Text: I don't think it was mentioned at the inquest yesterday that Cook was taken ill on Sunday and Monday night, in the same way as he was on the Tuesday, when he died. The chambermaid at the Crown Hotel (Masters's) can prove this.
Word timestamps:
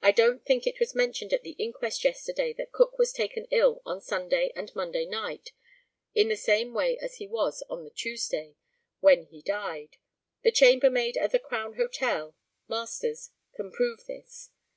I 0.00 0.12
don't 0.12 0.44
think 0.44 0.68
it 0.68 0.78
was 0.78 0.94
mentioned 0.94 1.32
at 1.32 1.42
the 1.42 1.56
inquest 1.58 2.04
yesterday 2.04 2.52
that 2.52 2.70
Cook 2.70 2.96
was 2.96 3.12
taken 3.12 3.48
ill 3.50 3.82
on 3.84 4.00
Sunday 4.00 4.52
and 4.54 4.72
Monday 4.76 5.04
night, 5.04 5.50
in 6.14 6.28
the 6.28 6.36
same 6.36 6.72
way 6.74 6.96
as 6.98 7.16
he 7.16 7.26
was 7.26 7.64
on 7.68 7.82
the 7.82 7.90
Tuesday, 7.90 8.54
when 9.00 9.24
he 9.24 9.42
died. 9.42 9.96
The 10.44 10.52
chambermaid 10.52 11.16
at 11.16 11.32
the 11.32 11.40
Crown 11.40 11.74
Hotel 11.74 12.36
(Masters's) 12.68 13.32
can 13.56 13.72
prove 13.72 14.06
this. 14.06 14.50